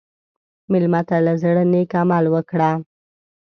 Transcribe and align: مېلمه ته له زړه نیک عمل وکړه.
مېلمه 0.71 1.01
ته 1.07 1.15
له 1.25 1.33
زړه 1.41 1.63
نیک 1.71 1.91
عمل 2.01 2.25
وکړه. 2.33 2.71